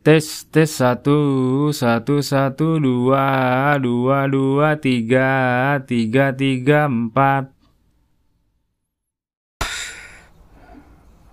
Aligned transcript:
Tes 0.00 0.48
tes 0.48 0.64
satu 0.64 1.68
satu 1.76 2.24
satu 2.24 2.80
dua 2.80 3.76
dua 3.76 4.24
dua 4.32 4.72
tiga 4.80 5.76
tiga 5.84 6.32
tiga 6.32 6.88
empat. 6.88 7.52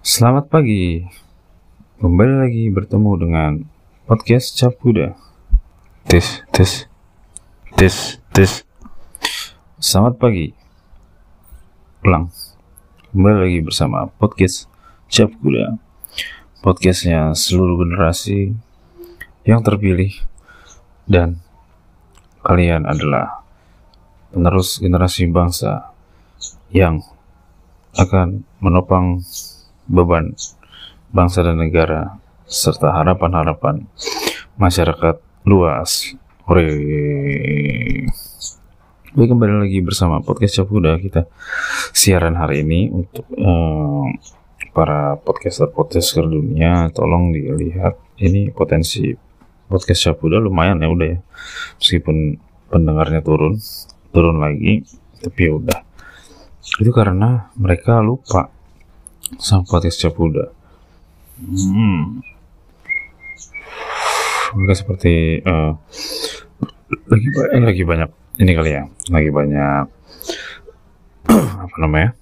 Selamat 0.04 0.52
pagi. 0.52 1.00
Kembali 2.04 2.44
lagi 2.44 2.68
bertemu 2.68 3.12
dengan 3.16 3.52
podcast 4.04 4.60
Cap 4.60 4.76
Kuda. 4.84 5.16
Tes 6.12 6.44
tes 6.52 6.92
tes 7.80 8.20
tes. 8.36 8.68
Selamat 9.80 10.20
pagi. 10.20 10.52
Ulang. 12.04 12.28
Kembali 13.16 13.48
lagi 13.48 13.60
bersama 13.64 14.12
podcast 14.20 14.68
Cap 15.08 15.32
Kuda 15.40 15.87
podcastnya 16.62 17.38
seluruh 17.38 17.86
generasi 17.86 18.54
yang 19.46 19.62
terpilih 19.62 20.12
dan 21.06 21.38
kalian 22.42 22.90
adalah 22.90 23.46
penerus 24.34 24.82
generasi 24.82 25.30
bangsa 25.30 25.94
yang 26.74 27.00
akan 27.98 28.44
menopang 28.60 29.22
beban 29.88 30.36
bangsa 31.14 31.46
dan 31.46 31.62
negara 31.62 32.20
serta 32.48 32.92
harapan-harapan 32.92 33.88
masyarakat 34.60 35.16
luas. 35.48 36.16
Hore. 36.48 36.68
Baik 39.12 39.30
kembali 39.36 39.68
lagi 39.68 39.80
bersama 39.84 40.24
podcast 40.24 40.64
Capuda 40.64 40.96
kita 40.96 41.28
siaran 41.92 42.40
hari 42.40 42.64
ini 42.64 42.88
untuk 42.88 43.28
um, 43.36 44.16
para 44.74 45.18
podcaster-podcaster 45.22 46.26
dunia 46.26 46.90
tolong 46.94 47.34
dilihat. 47.34 47.98
Ini 48.18 48.50
potensi 48.50 49.14
podcast 49.70 50.10
Syapuda 50.10 50.42
lumayan 50.42 50.82
ya 50.82 50.90
udah 50.90 51.08
ya. 51.08 51.20
Meskipun 51.78 52.42
pendengarnya 52.74 53.22
turun 53.22 53.58
turun 54.10 54.42
lagi 54.42 54.86
tapi 55.22 55.40
ya 55.50 55.52
udah. 55.58 55.80
Itu 56.82 56.92
karena 56.92 57.54
mereka 57.56 58.02
lupa 58.02 58.50
sama 59.36 59.68
podcast 59.68 60.00
Syapuda 60.00 60.56
hmm. 61.44 62.24
mereka 64.56 64.74
seperti 64.74 65.44
uh, 65.44 65.76
lagi 67.12 67.28
banyak 67.36 67.64
lagi 67.68 67.84
banyak 67.84 68.10
ini 68.40 68.52
kali 68.56 68.72
ya 68.72 68.84
lagi 69.12 69.30
banyak 69.30 69.86
apa 71.68 71.76
namanya 71.84 72.16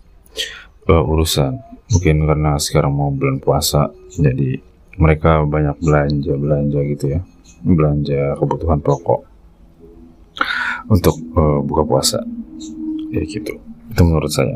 uh, 0.90 1.04
urusan 1.06 1.62
mungkin 1.92 2.26
karena 2.26 2.58
sekarang 2.58 2.94
mau 2.94 3.14
bulan 3.14 3.38
puasa 3.38 3.94
jadi 4.18 4.58
mereka 4.96 5.44
banyak 5.44 5.78
belanja 5.84 6.34
belanja 6.40 6.80
gitu 6.96 7.06
ya. 7.20 7.22
Belanja 7.66 8.38
kebutuhan 8.38 8.80
pokok 8.80 9.22
untuk 10.90 11.16
uh, 11.36 11.60
buka 11.66 11.84
puasa. 11.84 12.20
Ya 13.12 13.22
gitu. 13.26 13.60
Itu 13.92 14.02
menurut 14.06 14.32
saya. 14.32 14.56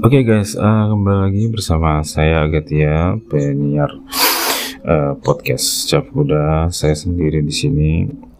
Oke 0.00 0.20
okay 0.20 0.22
guys 0.24 0.56
uh, 0.56 0.88
kembali 0.94 1.18
lagi 1.28 1.44
bersama 1.52 2.00
saya 2.00 2.48
Agatia 2.48 3.20
penyiar 3.28 3.92
uh, 4.86 5.12
podcast 5.20 5.90
Cap 5.92 6.08
Kuda 6.08 6.72
saya 6.72 6.96
sendiri 6.96 7.44
di 7.44 7.52
sini 7.52 7.90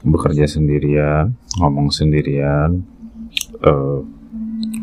bekerja 0.00 0.48
sendirian 0.48 1.36
ngomong 1.60 1.92
sendirian. 1.92 2.80
Uh, 3.60 4.00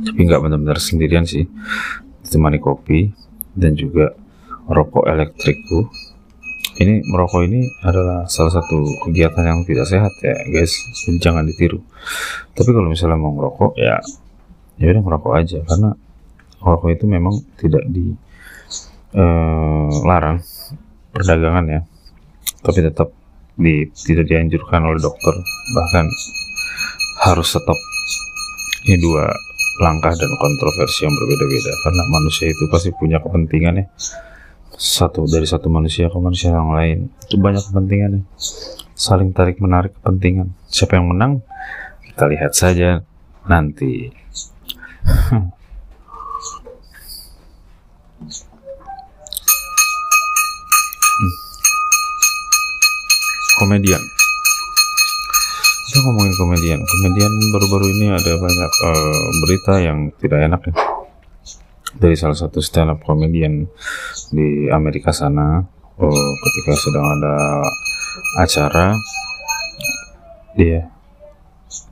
tapi 0.06 0.24
nggak 0.24 0.42
benar-benar 0.42 0.78
sendirian 0.78 1.26
sih 1.26 1.50
ditemani 2.28 2.60
kopi 2.60 3.08
dan 3.56 3.74
juga 3.80 4.12
rokok 4.68 5.08
elektrikku. 5.08 5.88
Ini 6.78 7.02
merokok 7.10 7.42
ini 7.50 7.66
adalah 7.82 8.30
salah 8.30 8.54
satu 8.54 8.86
kegiatan 9.08 9.42
yang 9.42 9.66
tidak 9.66 9.90
sehat 9.90 10.14
ya 10.22 10.38
guys. 10.52 10.78
Jadi 10.94 11.18
jangan 11.18 11.42
ditiru. 11.48 11.82
Tapi 12.54 12.70
kalau 12.70 12.94
misalnya 12.94 13.18
mau 13.18 13.34
ngerokok 13.34 13.74
ya 13.80 13.98
ya 14.78 14.94
udah 14.94 15.02
ngerokok 15.02 15.34
aja. 15.34 15.66
Karena 15.66 15.90
rokok 16.62 16.94
itu 16.94 17.10
memang 17.10 17.34
tidak 17.58 17.82
dilarang 17.90 18.78
eh, 20.38 20.46
perdagangan 21.16 21.66
ya. 21.66 21.82
Tapi 22.62 22.80
tetap 22.86 23.10
di, 23.58 23.90
tidak 23.98 24.30
dianjurkan 24.30 24.86
oleh 24.86 25.02
dokter. 25.02 25.34
Bahkan 25.74 26.06
harus 27.26 27.48
stop 27.50 27.80
ini 28.86 29.02
dua 29.02 29.34
langkah 29.82 30.14
dan 30.14 30.32
kontroversi 30.38 31.06
yang 31.06 31.14
berbeda-beda. 31.14 31.72
Karena 31.86 32.04
manusia 32.10 32.48
itu 32.50 32.64
pasti 32.70 32.90
punya 32.94 33.18
kepentingan 33.22 33.74
ya. 33.82 33.86
Satu 34.78 35.26
dari 35.26 35.48
satu 35.50 35.70
manusia 35.74 36.10
ke 36.10 36.18
manusia 36.18 36.54
yang 36.54 36.74
lain. 36.74 37.10
Itu 37.26 37.38
banyak 37.42 37.64
kepentingan 37.72 38.12
ya. 38.18 38.22
Saling 38.98 39.34
tarik 39.34 39.62
menarik 39.62 39.94
kepentingan. 40.02 40.54
Siapa 40.70 40.98
yang 40.98 41.14
menang 41.14 41.46
kita 42.06 42.26
lihat 42.30 42.54
saja 42.54 43.06
nanti. 43.46 44.10
Hmm. 45.08 45.54
komedian 53.58 54.17
kita 55.88 56.04
ngomongin 56.04 56.36
komedian. 56.36 56.80
Komedian 56.84 57.34
baru-baru 57.56 57.86
ini 57.96 58.06
ada 58.12 58.32
banyak 58.36 58.74
uh, 58.84 59.28
berita 59.48 59.74
yang 59.80 60.12
tidak 60.20 60.40
enak 60.44 60.62
ya. 60.68 60.74
Dari 61.96 62.16
salah 62.20 62.36
satu 62.36 62.60
stand 62.60 62.92
up 62.92 63.00
komedian 63.08 63.72
di 64.36 64.68
Amerika 64.68 65.16
sana 65.16 65.64
uh, 65.96 66.32
ketika 66.44 66.74
sedang 66.76 67.08
ada 67.08 67.36
acara 68.44 68.88
dia 70.60 70.92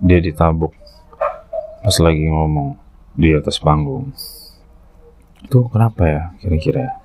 dia 0.03 0.19
ditabuk. 0.19 0.75
Pas 1.79 1.95
lagi 2.03 2.27
ngomong 2.27 2.75
di 3.15 3.31
atas 3.31 3.63
panggung. 3.63 4.11
Itu 5.39 5.71
kenapa 5.71 6.03
ya 6.03 6.23
kira-kira 6.43 6.99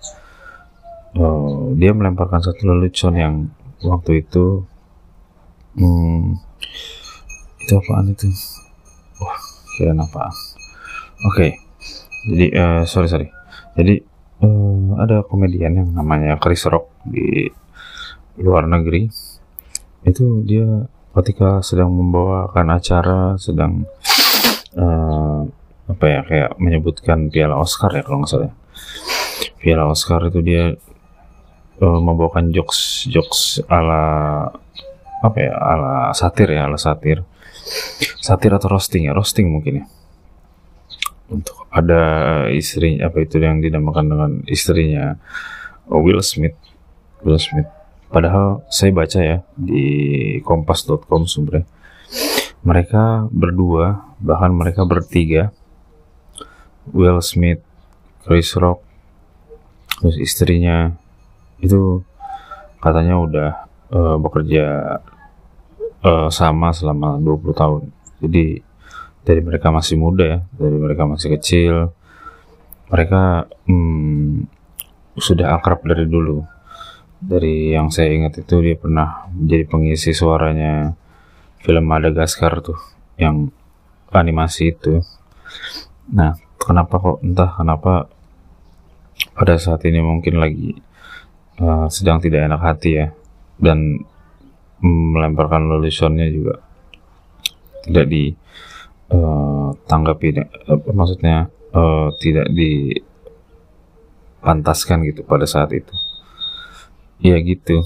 uh, 1.15 1.71
dia 1.79 1.95
melemparkan 1.95 2.43
satu 2.43 2.67
lelucon 2.67 3.15
yang 3.15 3.35
waktu 3.87 4.27
itu 4.27 4.67
hmm, 5.79 6.40
itu 7.71 7.79
apaan 7.79 8.11
itu? 8.11 8.27
Wah 9.23 9.39
kira 9.79 9.95
apa 9.95 10.35
oke 11.31 11.71
jadi 12.29 12.47
uh, 12.53 12.83
sorry 12.85 13.09
sorry. 13.09 13.29
Jadi 13.79 14.05
uh, 14.45 15.01
ada 15.01 15.25
komedian 15.25 15.81
yang 15.81 15.89
namanya 15.97 16.37
Chris 16.37 16.69
Rock 16.69 16.93
di 17.09 17.49
luar 18.41 18.69
negeri. 18.69 19.09
Itu 20.05 20.45
dia 20.45 20.85
ketika 21.17 21.65
sedang 21.65 21.97
membawakan 21.97 22.77
acara 22.77 23.21
sedang 23.41 23.89
uh, 24.77 25.49
apa 25.91 26.05
ya 26.07 26.21
kayak 26.23 26.51
menyebutkan 26.61 27.33
piala 27.33 27.59
Oscar 27.59 27.91
ya 27.91 28.07
kalau 28.07 28.23
nggak 28.23 28.31
salah 28.31 28.55
piala 29.59 29.91
Oscar 29.91 30.23
itu 30.31 30.39
dia 30.39 30.71
uh, 31.83 32.01
membawakan 32.01 32.55
jokes 32.55 33.11
jokes 33.11 33.59
ala 33.67 34.47
apa 35.21 35.39
ya 35.43 35.53
ala 35.59 36.15
satir 36.15 36.55
ya 36.55 36.71
ala 36.71 36.79
satir 36.79 37.27
satir 38.21 38.53
atau 38.53 38.71
roasting 38.73 39.09
ya? 39.09 39.13
Roasting 39.13 39.49
mungkin 39.51 39.83
ya. 39.83 39.87
Untuk 41.31 41.67
ada 41.71 42.03
istri 42.51 42.99
apa 42.99 43.23
itu 43.23 43.39
yang 43.39 43.63
dinamakan 43.63 44.07
dengan 44.11 44.31
istrinya 44.51 45.15
Will 45.87 46.23
Smith. 46.23 46.59
Will 47.23 47.39
Smith. 47.39 47.71
Padahal 48.11 48.67
saya 48.67 48.91
baca 48.91 49.21
ya 49.23 49.39
di 49.55 49.87
kompas.com 50.43 51.31
sumbernya. 51.31 51.67
Mereka 52.67 53.31
berdua 53.31 54.11
bahkan 54.19 54.51
mereka 54.53 54.83
bertiga 54.83 55.55
Will 56.91 57.23
Smith 57.23 57.63
Chris 58.27 58.53
Rock 58.59 58.85
terus 60.01 60.17
istrinya 60.17 60.97
itu 61.61 62.01
katanya 62.81 63.21
udah 63.21 63.51
uh, 63.93 64.17
bekerja 64.17 64.97
uh, 66.05 66.29
sama 66.33 66.73
selama 66.73 67.21
20 67.21 67.61
tahun. 67.61 67.83
Jadi 68.21 68.45
dari 69.25 69.41
mereka 69.45 69.69
masih 69.73 69.97
muda 70.01 70.25
ya, 70.25 70.39
dari 70.57 70.77
mereka 70.77 71.05
masih 71.05 71.37
kecil, 71.37 71.75
mereka 72.89 73.47
hmm, 73.69 74.49
sudah 75.17 75.57
akrab 75.57 75.85
dari 75.85 76.09
dulu. 76.09 76.45
Dari 77.21 77.77
yang 77.77 77.93
saya 77.93 78.17
ingat 78.17 78.41
itu 78.41 78.65
dia 78.65 78.77
pernah 78.81 79.29
menjadi 79.29 79.65
pengisi 79.69 80.17
suaranya 80.17 80.97
film 81.61 81.85
Madagaskar 81.85 82.65
tuh, 82.65 82.81
yang 83.21 83.53
animasi 84.09 84.73
itu. 84.73 85.05
Nah, 86.17 86.33
kenapa 86.57 86.97
kok 86.97 87.19
entah 87.21 87.53
kenapa 87.55 88.09
pada 89.37 89.61
saat 89.61 89.85
ini 89.85 90.01
mungkin 90.01 90.41
lagi 90.41 90.81
uh, 91.61 91.87
sedang 91.93 92.25
tidak 92.25 92.49
enak 92.49 92.61
hati 92.61 92.91
ya 92.97 93.07
dan 93.61 94.01
melemparkan 94.85 95.69
leluconnya 95.69 96.33
juga. 96.33 96.61
Tidak 97.81 98.07
ditanggapi 98.09 100.27
eh, 100.37 100.45
uh, 100.69 100.93
maksudnya 100.93 101.49
uh, 101.73 102.13
tidak 102.21 102.53
dipantaskan 104.41 105.05
gitu 105.09 105.25
pada 105.25 105.49
saat 105.49 105.73
itu. 105.73 105.93
Ya 107.21 107.37
gitu. 107.41 107.85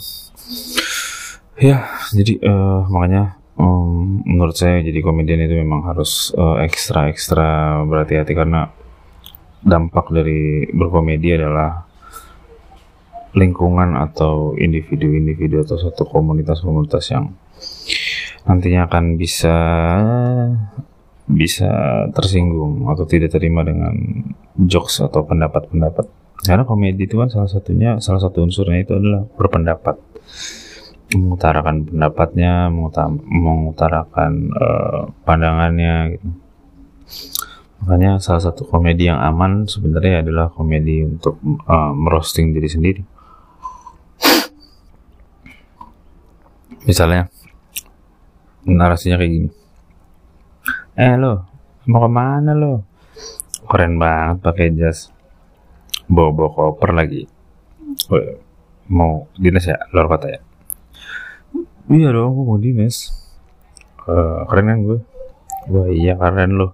Ya 1.59 1.87
jadi 2.11 2.39
uh, 2.43 2.87
makanya 2.91 3.39
um, 3.59 4.23
menurut 4.27 4.57
saya 4.59 4.83
jadi 4.83 5.01
komedian 5.03 5.41
itu 5.47 5.55
memang 5.59 5.83
harus 5.87 6.35
uh, 6.35 6.59
ekstra 6.63 7.09
ekstra 7.11 7.83
berhati-hati 7.87 8.35
karena 8.35 8.71
dampak 9.65 10.13
dari 10.13 10.69
berkomedi 10.71 11.41
adalah 11.41 11.89
lingkungan 13.35 13.99
atau 13.99 14.55
individu-individu 14.55 15.67
atau 15.67 15.77
satu 15.79 16.07
komunitas-komunitas 16.07 17.05
yang 17.11 17.35
nantinya 18.47 18.87
akan 18.87 19.19
bisa 19.19 19.57
bisa 21.25 21.71
tersinggung 22.13 22.87
atau 22.93 23.09
tidak 23.09 23.33
terima 23.33 23.65
dengan 23.65 23.97
jokes 24.61 25.01
atau 25.01 25.25
pendapat-pendapat 25.25 26.07
karena 26.45 26.69
komedi 26.69 27.09
itu 27.09 27.17
kan 27.17 27.33
salah 27.33 27.49
satunya 27.49 27.97
salah 27.99 28.21
satu 28.21 28.45
unsurnya 28.45 28.85
itu 28.85 28.93
adalah 28.93 29.25
berpendapat 29.25 29.97
mengutarakan 31.15 31.87
pendapatnya, 31.87 32.69
mengutarakan 32.73 34.51
uh, 34.57 35.01
pandangannya 35.23 36.19
gitu. 36.19 36.29
Makanya 37.85 38.17
salah 38.17 38.41
satu 38.41 38.65
komedi 38.65 39.13
yang 39.13 39.21
aman 39.21 39.69
sebenarnya 39.69 40.25
adalah 40.25 40.49
komedi 40.49 41.05
untuk 41.05 41.37
uh, 41.69 41.93
merosting 41.93 42.57
diri 42.57 42.69
sendiri. 42.69 43.03
Misalnya 46.85 47.29
narasinya 48.65 49.21
kayak 49.21 49.33
gini. 49.33 49.49
Eh 50.95 51.15
lo, 51.19 51.45
mau 51.91 52.01
ke 52.05 52.11
mana 52.13 52.53
lo? 52.53 52.85
Keren 53.65 53.97
banget 53.97 54.37
pakai 54.45 54.73
jas. 54.77 55.11
Bawa-bawa 56.09 56.49
koper 56.53 56.91
lagi. 56.93 57.25
Mau 58.93 59.29
dinas 59.41 59.65
ya, 59.65 59.81
luar 59.93 60.09
kota 60.13 60.29
ya? 60.29 60.41
iya 61.93 62.09
dong 62.13 62.33
gue 62.33 62.45
mau 62.49 62.57
dinas 62.57 63.13
uh, 64.09 64.49
keren 64.49 64.67
kan 64.73 64.79
gue 64.81 64.99
wah 65.69 65.89
iya 65.93 66.17
keren 66.17 66.57
loh 66.57 66.73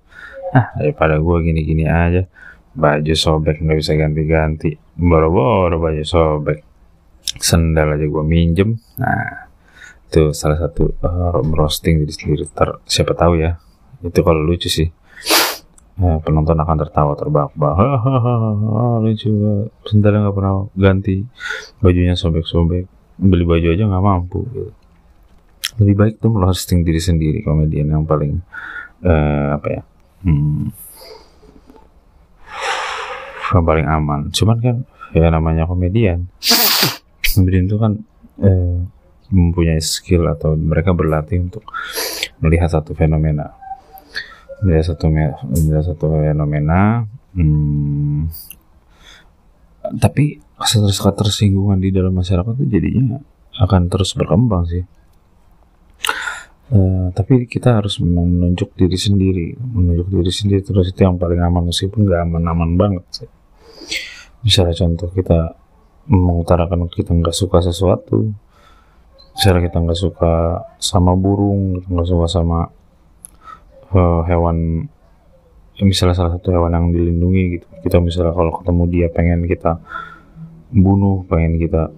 ah 0.54 0.70
daripada 0.78 1.18
gue 1.18 1.36
gini-gini 1.42 1.86
aja 1.86 2.26
baju 2.74 3.14
sobek 3.14 3.58
nggak 3.58 3.78
bisa 3.78 3.98
ganti-ganti 3.98 4.78
boro-boro 4.94 5.82
baju 5.82 6.04
sobek 6.06 6.62
sendal 7.42 7.98
aja 7.98 8.06
gue 8.06 8.24
minjem 8.24 8.78
nah 9.02 9.49
itu 10.10 10.34
salah 10.34 10.58
satu 10.58 10.90
uh, 11.06 11.38
roasting 11.54 12.02
diri 12.02 12.10
sendiri. 12.10 12.44
Ter 12.50 12.82
siapa 12.90 13.14
tahu 13.14 13.38
ya. 13.38 13.62
Itu 14.02 14.26
kalau 14.26 14.42
lucu 14.42 14.66
sih. 14.66 14.90
Uh, 16.00 16.16
penonton 16.24 16.56
akan 16.58 16.76
tertawa 16.82 17.14
terbahak-bahak 17.14 18.98
lucu. 19.06 19.30
Sendalnya 19.86 20.26
nggak 20.26 20.34
pernah 20.34 20.66
ganti 20.74 21.22
bajunya 21.78 22.18
sobek-sobek. 22.18 22.90
Beli 23.22 23.44
baju 23.46 23.66
aja 23.70 23.86
nggak 23.86 24.02
mampu 24.02 24.42
gitu. 24.50 24.72
Lebih 25.78 25.94
baik 25.94 26.14
tuh 26.18 26.34
merosting 26.34 26.82
diri 26.82 26.98
sendiri 26.98 27.46
komedian 27.46 27.94
yang 27.94 28.02
paling 28.02 28.42
uh, 29.06 29.54
apa 29.54 29.68
ya 29.70 29.82
hmm, 30.26 30.74
yang 33.54 33.64
paling 33.64 33.86
aman. 33.86 34.20
Cuman 34.34 34.58
kan 34.58 34.76
ya 35.14 35.30
namanya 35.30 35.70
komedian. 35.70 36.26
Komedian 37.30 37.70
itu 37.70 37.76
kan 37.78 37.92
eh, 38.42 38.78
mempunyai 39.30 39.80
skill 39.82 40.26
atau 40.30 40.58
mereka 40.58 40.94
berlatih 40.94 41.40
untuk 41.40 41.64
melihat 42.42 42.70
satu 42.70 42.92
fenomena 42.92 43.54
melihat 44.60 44.92
satu 44.94 45.08
melihat 45.08 45.84
satu 45.94 46.06
fenomena 46.10 47.06
hmm, 47.34 48.28
tapi 49.96 50.42
ketersinggungan 50.60 51.80
di 51.80 51.88
dalam 51.94 52.12
masyarakat 52.12 52.52
itu 52.60 52.66
jadinya 52.68 53.18
akan 53.56 53.88
terus 53.88 54.12
berkembang 54.12 54.68
sih 54.68 54.84
Uh, 56.70 57.10
tapi 57.18 57.50
kita 57.50 57.82
harus 57.82 57.98
menunjuk 57.98 58.78
diri 58.78 58.94
sendiri, 58.94 59.58
menunjuk 59.58 60.06
diri 60.06 60.30
sendiri 60.30 60.62
terus 60.62 60.94
itu 60.94 61.02
yang 61.02 61.18
paling 61.18 61.42
aman 61.42 61.66
meskipun 61.66 62.06
nggak 62.06 62.30
aman-aman 62.30 62.70
banget 62.78 63.04
sih. 63.10 63.30
Misalnya 64.46 64.78
contoh 64.78 65.10
kita 65.10 65.58
mengutarakan 66.06 66.86
kita 66.86 67.10
nggak 67.10 67.34
suka 67.34 67.58
sesuatu, 67.58 68.30
misalnya 69.36 69.62
kita 69.68 69.76
nggak 69.82 69.98
suka 69.98 70.34
sama 70.80 71.12
burung, 71.16 71.80
nggak 71.84 72.08
suka 72.08 72.26
sama 72.26 72.68
uh, 73.94 74.22
hewan, 74.26 74.88
misalnya 75.80 76.16
salah 76.16 76.32
satu 76.36 76.52
hewan 76.52 76.72
yang 76.74 76.86
dilindungi 76.92 77.42
gitu. 77.58 77.66
Kita 77.86 77.96
misalnya 78.02 78.32
kalau 78.36 78.52
ketemu 78.60 78.82
dia 78.90 79.06
pengen 79.10 79.40
kita 79.46 79.80
bunuh, 80.70 81.24
pengen 81.26 81.58
kita 81.58 81.90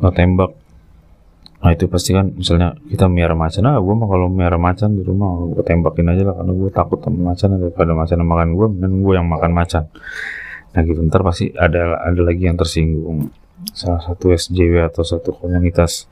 uh, 0.00 0.12
tembak, 0.14 0.54
Nah 1.66 1.72
itu 1.72 1.88
pasti 1.88 2.12
kan 2.12 2.30
misalnya 2.30 2.76
kita 2.86 3.08
miara 3.08 3.32
macan, 3.32 3.66
ah 3.66 3.80
gue 3.80 3.94
mah 3.96 4.06
kalau 4.06 4.28
miara 4.28 4.54
macan 4.54 4.94
di 4.94 5.02
rumah 5.02 5.50
gue 5.50 5.64
tembakin 5.64 6.12
aja 6.12 6.22
lah 6.28 6.34
karena 6.38 6.52
gue 6.52 6.70
takut 6.70 6.98
sama 7.00 7.32
macan 7.32 7.48
daripada 7.56 7.90
macan 7.96 8.16
yang 8.22 8.30
makan 8.30 8.48
gue 8.54 8.66
dan 8.78 8.90
gue 9.00 9.14
yang 9.16 9.26
makan 9.26 9.50
macan. 9.50 9.84
Nah 10.76 10.80
gitu 10.84 11.00
ntar 11.08 11.24
pasti 11.24 11.50
ada 11.56 11.96
ada 12.06 12.20
lagi 12.20 12.46
yang 12.46 12.54
tersinggung. 12.54 13.32
Salah 13.72 14.04
satu 14.04 14.32
SJW 14.36 14.84
atau 14.84 15.00
satu 15.00 15.32
komunitas 15.32 16.04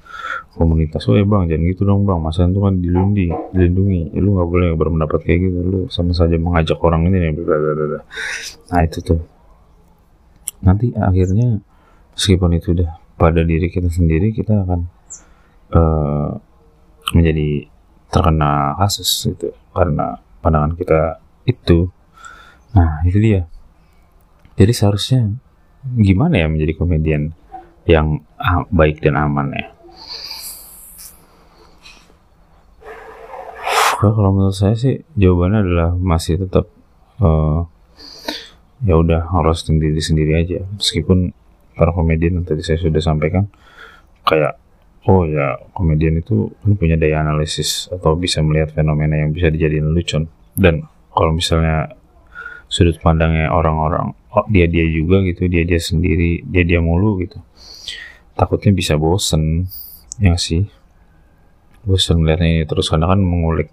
komunitas, 0.55 1.05
oh 1.11 1.19
ya 1.19 1.27
bang 1.27 1.51
jangan 1.51 1.67
gitu 1.67 1.83
dong 1.83 2.07
bang, 2.07 2.17
macan 2.23 2.55
itu 2.55 2.61
kan 2.63 2.75
dilindungi, 2.79 3.29
dilindungi, 3.51 4.03
ya, 4.15 4.21
lu 4.23 4.39
nggak 4.39 4.49
boleh 4.49 4.69
berpendapat 4.79 5.21
kayak 5.27 5.39
gitu, 5.51 5.59
lu 5.67 5.81
sama 5.91 6.15
saja 6.15 6.39
mengajak 6.39 6.79
orang 6.79 7.11
ini 7.11 7.19
nih, 7.19 7.31
nah 8.71 8.81
itu 8.87 9.03
tuh. 9.03 9.21
Nanti 10.65 10.95
akhirnya 10.97 11.61
meskipun 12.17 12.57
itu 12.57 12.73
udah 12.73 12.97
pada 13.21 13.45
diri 13.45 13.69
kita 13.69 13.93
sendiri 13.93 14.33
kita 14.33 14.65
akan 14.65 14.81
uh, 15.77 16.31
menjadi 17.13 17.69
terkena 18.09 18.73
kasus 18.81 19.29
itu. 19.29 19.53
Karena 19.75 20.17
pandangan 20.41 20.73
kita 20.73 21.21
itu. 21.45 21.93
Nah 22.73 23.05
itu 23.05 23.19
dia. 23.21 23.45
Jadi 24.57 24.73
seharusnya 24.73 25.35
gimana 26.01 26.41
ya 26.41 26.47
menjadi 26.49 26.73
komedian 26.77 27.37
yang 27.85 28.25
baik 28.73 29.05
dan 29.05 29.21
aman 29.21 29.53
ya? 29.53 29.67
Kalau 34.01 34.31
menurut 34.37 34.57
saya 34.57 34.77
sih 34.77 35.01
jawabannya 35.17 35.61
adalah 35.65 35.91
masih 35.97 36.45
tetap 36.45 36.69
uh, 37.25 37.65
ya 38.85 39.01
udah 39.01 39.33
harus 39.33 39.65
sendiri 39.65 39.97
sendiri 40.01 40.33
aja. 40.45 40.61
Meskipun 40.77 41.33
para 41.75 41.91
komedian 41.91 42.41
yang 42.41 42.47
tadi 42.47 42.61
saya 42.61 42.79
sudah 42.79 43.01
sampaikan 43.01 43.49
kayak 44.25 44.57
oh 45.05 45.29
ya 45.29 45.61
komedian 45.77 46.21
itu 46.21 46.49
kan 46.65 46.73
punya 46.81 46.97
daya 46.97 47.21
analisis 47.21 47.93
atau 47.93 48.17
bisa 48.17 48.41
melihat 48.41 48.73
fenomena 48.73 49.21
yang 49.21 49.37
bisa 49.37 49.53
dijadikan 49.53 49.93
lucu 49.93 50.19
dan 50.57 50.89
kalau 51.13 51.31
misalnya 51.35 51.93
sudut 52.73 52.97
pandangnya 53.05 53.53
orang-orang 53.53 54.17
oh, 54.35 54.47
dia 54.51 54.67
dia 54.67 54.85
juga 54.91 55.23
gitu 55.23 55.47
dia 55.47 55.63
dia 55.63 55.79
sendiri 55.79 56.43
dia 56.45 56.67
dia 56.67 56.83
mulu 56.83 57.23
gitu 57.23 57.39
takutnya 58.35 58.75
bisa 58.75 58.99
bosen 58.99 59.71
ya 60.19 60.35
sih 60.35 60.67
bosen 61.87 62.23
melihatnya 62.23 62.67
terus 62.67 62.91
karena 62.91 63.07
kan 63.11 63.21
mengulik 63.23 63.71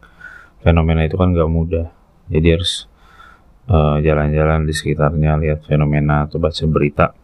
fenomena 0.61 1.01
itu 1.01 1.17
kan 1.17 1.33
gak 1.33 1.49
mudah 1.49 1.89
jadi 2.29 2.61
harus 2.61 2.85
eh, 3.65 3.97
jalan-jalan 4.05 4.63
uh, 4.63 4.67
di 4.69 4.73
sekitarnya 4.77 5.41
lihat 5.41 5.65
fenomena 5.65 6.29
atau 6.29 6.37
baca 6.37 6.63
berita 6.69 7.17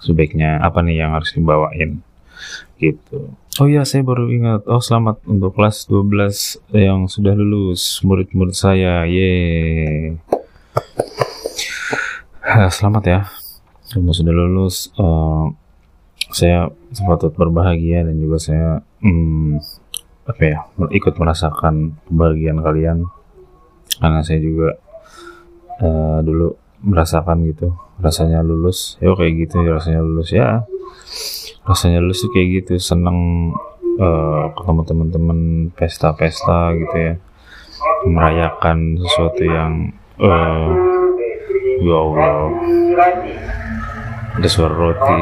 sebaiknya 0.00 0.62
apa 0.64 0.80
nih 0.80 1.04
yang 1.04 1.12
harus 1.12 1.36
dibawain 1.36 2.00
gitu. 2.80 3.36
Oh 3.60 3.68
iya, 3.68 3.84
saya 3.84 4.00
baru 4.00 4.32
ingat. 4.32 4.64
Oh, 4.64 4.80
selamat 4.80 5.20
untuk 5.28 5.52
kelas 5.52 5.84
12 5.84 6.64
yang 6.72 7.04
sudah 7.10 7.36
lulus, 7.36 8.00
murid-murid 8.00 8.56
saya. 8.56 9.04
Ye. 9.04 10.16
Selamat 12.76 13.04
ya. 13.04 13.20
Kamu 13.92 14.16
sudah 14.16 14.32
lulus. 14.32 14.88
Uh, 14.96 15.52
saya 16.32 16.72
sepatut 16.88 17.36
berbahagia 17.36 18.00
dan 18.06 18.16
juga 18.16 18.40
saya 18.40 18.80
hmm, 19.04 19.60
apa 20.24 20.42
ya 20.46 20.58
ikut 20.94 21.18
merasakan 21.18 22.00
kebahagiaan 22.06 22.60
kalian 22.62 22.98
karena 23.98 24.20
saya 24.22 24.38
juga 24.38 24.78
uh, 25.82 26.22
dulu 26.22 26.54
merasakan 26.86 27.50
gitu 27.50 27.74
rasanya 27.98 28.46
lulus 28.46 28.94
ya 29.02 29.10
kayak 29.10 29.48
gitu 29.48 29.58
rasanya 29.66 30.00
lulus 30.06 30.30
ya 30.30 30.62
rasanya 31.66 31.98
lu 31.98 32.14
sih 32.14 32.30
kayak 32.30 32.62
gitu 32.62 32.78
seneng 32.78 33.50
uh, 33.98 34.54
ketemu 34.54 34.82
teman-teman 34.86 35.38
pesta-pesta 35.74 36.78
gitu 36.78 36.96
ya 36.96 37.14
merayakan 38.06 39.02
sesuatu 39.02 39.42
yang 39.42 39.72
uh, 40.22 40.99
ya 41.80 41.96
Allah. 41.96 42.28
Ada 44.36 44.48
suara 44.48 44.74
roti. 44.76 45.18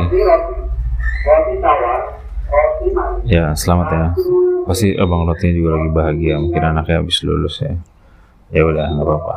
Ya 3.28 3.52
selamat 3.54 3.88
ya. 3.90 4.06
Pasti 4.68 4.92
abang 4.96 5.24
rotinya 5.24 5.52
juga 5.54 5.68
lagi 5.78 5.90
bahagia. 5.90 6.34
Mungkin 6.36 6.62
anaknya 6.62 7.00
habis 7.00 7.24
lulus 7.24 7.62
ya. 7.64 7.74
Ya 8.52 8.62
udah 8.64 8.86
nggak 8.92 9.06
apa-apa. 9.06 9.36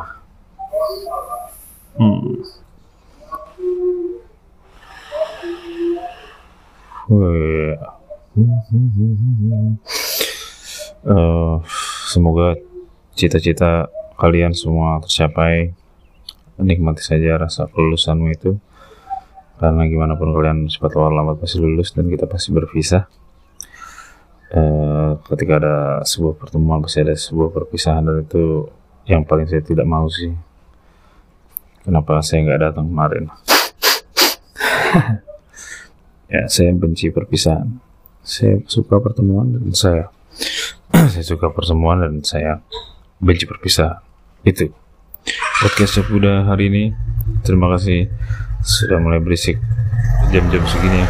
Hmm. 1.92 2.40
uh, 11.04 11.60
semoga 12.08 12.56
cita-cita 13.12 13.92
kalian 14.16 14.56
semua 14.56 15.04
tercapai 15.04 15.76
nikmati 16.62 17.02
saja 17.04 17.38
rasa 17.38 17.68
kelulusanmu 17.68 18.28
itu. 18.32 18.56
Karena 19.62 19.86
gimana 19.86 20.18
pun 20.18 20.34
kalian 20.34 20.66
cepat 20.66 20.96
atau 20.96 21.06
lambat 21.06 21.38
pasti 21.38 21.62
lulus 21.62 21.94
dan 21.94 22.10
kita 22.10 22.26
pasti 22.26 22.50
berpisah. 22.50 23.06
Uh, 24.52 25.16
ketika 25.32 25.56
ada 25.56 25.76
sebuah 26.04 26.36
pertemuan 26.36 26.84
pasti 26.84 27.00
ada 27.00 27.16
sebuah 27.16 27.56
perpisahan 27.56 28.04
dan 28.04 28.20
itu 28.20 28.68
yang 29.08 29.24
paling 29.24 29.46
saya 29.46 29.62
tidak 29.62 29.86
mau 29.86 30.10
sih. 30.10 30.34
Kenapa 31.82 32.22
saya 32.22 32.46
nggak 32.46 32.62
datang 32.70 32.86
kemarin? 32.90 33.26
Ya 36.32 36.48
saya 36.48 36.72
benci 36.72 37.12
perpisahan. 37.12 37.76
Saya 38.24 38.64
suka 38.64 38.96
pertemuan 39.04 39.52
dan 39.52 39.68
saya 39.76 40.08
saya 41.12 41.20
suka 41.20 41.52
pertemuan 41.52 42.00
dan 42.00 42.24
saya 42.24 42.64
benci 43.20 43.44
perpisahan. 43.44 44.00
Itu 44.40 44.72
podcast 45.62 46.02
udah 46.10 46.46
hari 46.50 46.68
ini. 46.68 46.84
Terima 47.46 47.70
kasih 47.74 48.10
sudah 48.62 48.98
mulai 48.98 49.22
berisik 49.22 49.58
jam-jam 50.34 50.62
segini. 50.66 51.02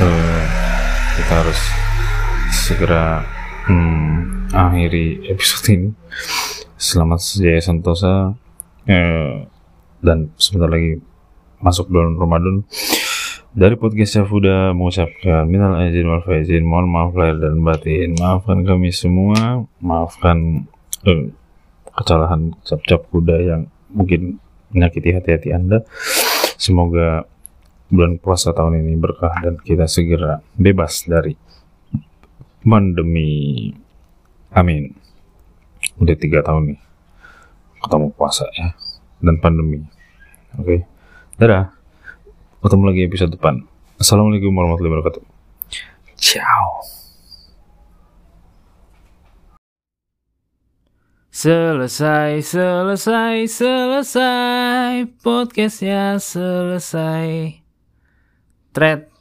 Uh, 0.00 0.42
kita 1.16 1.32
harus 1.44 1.60
segera 2.52 3.24
hmm, 3.68 4.50
akhiri 4.52 5.28
episode 5.32 5.66
ini. 5.72 5.88
Selamat 6.76 7.24
Jaya 7.24 7.60
Santosa. 7.64 8.36
Uh, 8.84 9.48
dan 10.04 10.28
sebentar 10.36 10.68
lagi 10.68 11.00
masuk 11.64 11.88
bulan 11.88 12.20
Ramadan. 12.20 12.68
Dari 13.54 13.78
podcast 13.78 14.18
Syafuda 14.18 14.74
mengucapkan 14.74 15.46
minal 15.46 15.78
aizin 15.78 16.10
wal 16.10 16.26
faizin 16.26 16.66
mohon 16.66 16.90
maaf 16.90 17.14
lahir 17.14 17.38
dan 17.38 17.62
batin. 17.62 18.18
Maafkan 18.18 18.66
kami 18.66 18.90
semua. 18.90 19.62
Maafkan 19.78 20.66
uh, 21.06 21.30
kesalahan 21.98 22.54
cap-cap 22.66 23.06
kuda 23.10 23.36
yang 23.38 23.62
mungkin 23.90 24.42
menyakiti 24.74 25.14
hati-hati 25.14 25.54
anda 25.54 25.86
semoga 26.58 27.26
bulan 27.92 28.18
puasa 28.18 28.50
tahun 28.50 28.82
ini 28.82 28.98
berkah 28.98 29.34
dan 29.44 29.60
kita 29.62 29.86
segera 29.86 30.42
bebas 30.58 31.06
dari 31.06 31.38
pandemi 32.64 33.70
amin 34.50 34.90
udah 36.00 36.16
tiga 36.18 36.42
tahun 36.42 36.74
nih 36.74 36.80
ketemu 37.84 38.06
puasa 38.16 38.48
ya 38.56 38.74
dan 39.22 39.38
pandemi 39.38 39.84
oke 40.58 40.64
okay. 40.64 40.80
dadah 41.38 41.74
Ketemu 42.64 42.84
lagi 42.88 43.04
episode 43.04 43.28
depan. 43.36 43.60
Assalamualaikum 44.00 44.48
warahmatullahi 44.56 44.96
wabarakatuh. 44.96 45.20
Ciao. 46.16 46.63
Selesai, 51.44 52.40
selesai, 52.40 53.44
selesai. 53.44 55.04
Podcastnya 55.20 56.16
selesai. 56.16 57.60
Thread 58.72 59.13